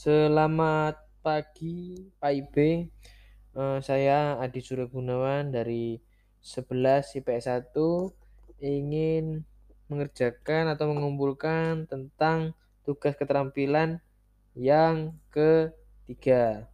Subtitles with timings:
[0.00, 2.88] Selamat pagi Pak Ibe.
[3.52, 6.00] Eh, saya Adi Surya Gunawan dari
[6.40, 8.08] 11 IPS 1
[8.64, 9.44] ingin
[9.92, 14.00] mengerjakan atau mengumpulkan tentang tugas keterampilan
[14.56, 16.64] yang ketiga.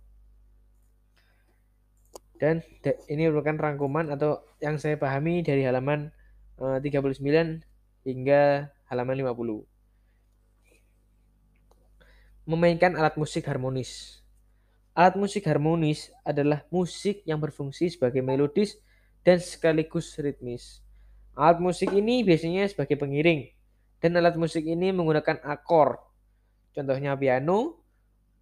[2.38, 2.62] Dan
[3.11, 6.14] ini merupakan rangkuman atau yang saya pahami dari halaman
[6.62, 7.27] 39
[8.06, 9.75] hingga halaman 50
[12.46, 14.22] memainkan alat musik harmonis.
[14.94, 18.79] Alat musik harmonis adalah musik yang berfungsi sebagai melodis
[19.26, 20.79] dan sekaligus ritmis.
[21.35, 23.50] Alat musik ini biasanya sebagai pengiring,
[23.98, 26.00] dan alat musik ini menggunakan akor.
[26.71, 27.82] Contohnya piano,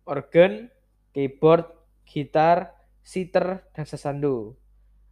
[0.05, 0.69] organ,
[1.17, 1.65] keyboard,
[2.05, 4.53] gitar, sitar, dan sasando.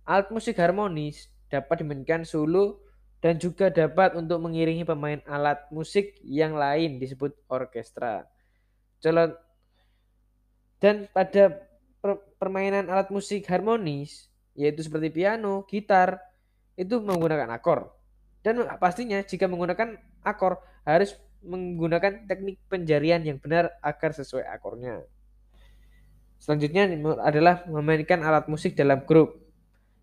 [0.05, 2.85] Alat musik harmonis dapat dimainkan solo
[3.25, 8.29] dan juga dapat untuk mengiringi pemain alat musik yang lain disebut orkestra
[9.03, 9.35] jalan
[10.79, 11.69] dan pada
[12.39, 16.21] permainan alat musik harmonis yaitu seperti piano, gitar
[16.77, 17.93] itu menggunakan akor.
[18.43, 25.03] Dan pastinya jika menggunakan akor harus menggunakan teknik penjarian yang benar agar sesuai akornya.
[26.43, 26.91] Selanjutnya
[27.23, 29.39] adalah memainkan alat musik dalam grup.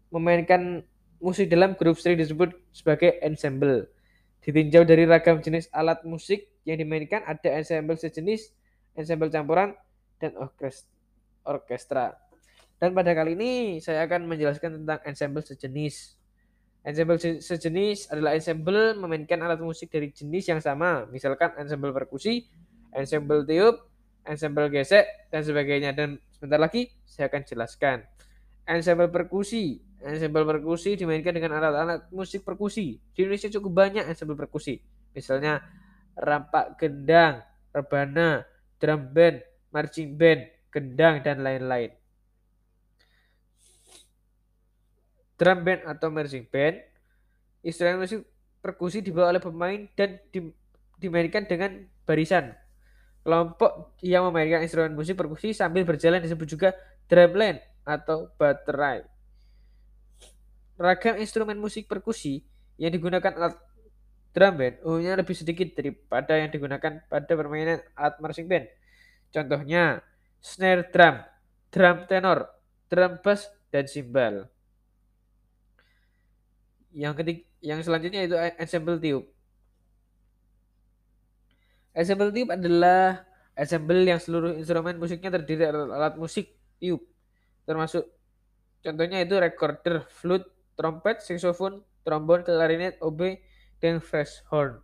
[0.10, 0.88] Memainkan
[1.20, 3.92] musik dalam grup sering disebut sebagai ensemble.
[4.40, 8.56] Ditinjau dari ragam jenis alat musik yang dimainkan ada ensemble sejenis
[9.00, 9.72] ensemble campuran,
[10.20, 10.36] dan
[11.48, 12.20] orkestra.
[12.80, 16.20] Dan pada kali ini saya akan menjelaskan tentang ensemble sejenis.
[16.84, 22.48] Ensemble sejenis adalah ensemble memainkan alat musik dari jenis yang sama, misalkan ensemble perkusi,
[22.96, 23.84] ensemble tiup,
[24.24, 25.92] ensemble gesek, dan sebagainya.
[25.92, 27.98] Dan sebentar lagi saya akan jelaskan.
[28.64, 29.84] Ensemble perkusi.
[30.00, 32.96] Ensemble perkusi dimainkan dengan alat-alat musik perkusi.
[33.12, 34.80] Di Indonesia cukup banyak ensemble perkusi.
[35.12, 35.60] Misalnya
[36.16, 37.44] rampak gendang,
[37.76, 38.48] rebana,
[38.80, 41.92] drum band, marching band, gendang, dan lain-lain.
[45.40, 46.80] Drum band atau marching band,
[47.64, 48.24] instrumen musik
[48.60, 50.52] perkusi dibawa oleh pemain dan di,
[51.00, 52.56] dimainkan dengan barisan.
[53.24, 56.70] Kelompok yang memainkan instrumen musik perkusi sambil berjalan disebut juga
[57.12, 59.04] drumline atau baterai.
[60.80, 62.48] Ragam instrumen musik perkusi
[62.80, 63.60] yang digunakan
[64.30, 68.70] Drum band umumnya lebih sedikit daripada yang digunakan pada permainan alat marching band.
[69.34, 70.06] Contohnya
[70.38, 71.22] snare drum,
[71.74, 72.50] drum tenor,
[72.90, 74.46] drum bass, dan cymbal.
[76.94, 79.26] Yang ketiga, yang selanjutnya itu ensemble tube.
[81.94, 83.26] Ensemble tube adalah
[83.58, 87.04] ensemble yang seluruh instrumen musiknya terdiri dari alat musik tube,
[87.66, 88.08] termasuk
[88.82, 90.48] contohnya itu recorder, flute,
[90.80, 93.38] trompet, saxophone, trombon, clarinet, oboe,
[93.80, 94.80] dan fresh horn.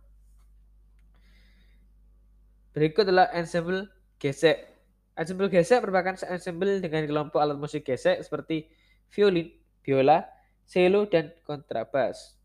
[2.76, 3.88] Berikut adalah ensemble
[4.20, 4.68] gesek.
[5.16, 8.68] Ensemble gesek merupakan ensemble dengan kelompok alat musik gesek seperti
[9.08, 9.48] violin,
[9.80, 10.28] biola,
[10.68, 12.36] cello, dan kontrabas.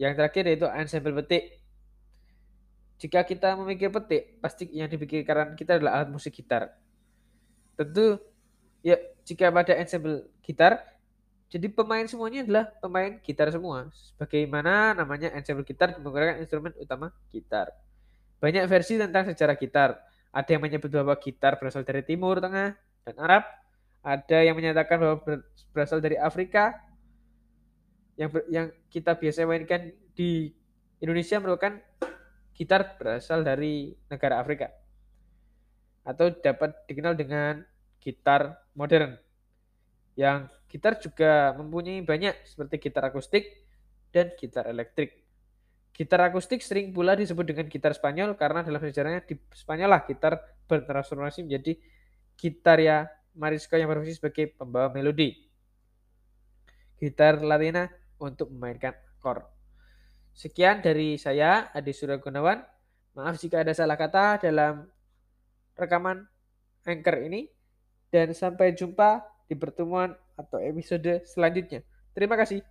[0.00, 1.60] Yang terakhir yaitu ensemble petik.
[2.96, 6.72] Jika kita memikir petik, pasti yang dipikirkan kita adalah alat musik gitar.
[7.76, 8.16] Tentu,
[8.80, 8.96] ya
[9.26, 10.80] jika pada ensemble gitar,
[11.52, 13.92] jadi pemain semuanya adalah pemain gitar semua.
[14.16, 17.68] Bagaimana namanya ensemble gitar menggunakan instrumen utama gitar.
[18.40, 20.00] Banyak versi tentang sejarah gitar.
[20.32, 22.72] Ada yang menyebut bahwa gitar berasal dari Timur Tengah
[23.04, 23.44] dan Arab.
[24.00, 25.20] Ada yang menyatakan bahwa
[25.76, 26.72] berasal dari Afrika.
[28.16, 30.56] Yang ber, yang kita biasa mainkan di
[31.04, 31.76] Indonesia merupakan
[32.56, 34.72] gitar berasal dari negara Afrika.
[36.00, 37.60] Atau dapat dikenal dengan
[38.00, 39.20] gitar modern
[40.16, 43.44] yang gitar juga mempunyai banyak seperti gitar akustik
[44.08, 45.20] dan gitar elektrik.
[45.92, 50.40] Gitar akustik sering pula disebut dengan gitar Spanyol karena dalam sejarahnya di Spanyol lah gitar
[50.64, 51.76] bertransformasi menjadi
[52.40, 53.04] gitar ya
[53.36, 55.36] marisco yang berfungsi sebagai pembawa melodi.
[56.96, 59.44] Gitar Latina untuk memainkan akor.
[60.32, 62.64] Sekian dari saya, Adi Surya Gunawan.
[63.12, 64.88] Maaf jika ada salah kata dalam
[65.76, 66.24] rekaman
[66.88, 67.44] Anchor ini.
[68.08, 71.84] Dan sampai jumpa di pertemuan atau episode selanjutnya.
[72.16, 72.64] Terima kasih.